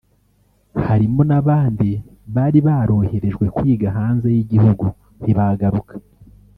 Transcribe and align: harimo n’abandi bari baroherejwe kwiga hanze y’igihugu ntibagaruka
harimo 0.87 1.21
n’abandi 1.29 1.89
bari 2.35 2.59
baroherejwe 2.67 3.45
kwiga 3.55 3.87
hanze 3.97 4.27
y’igihugu 4.35 4.85
ntibagaruka 5.21 5.93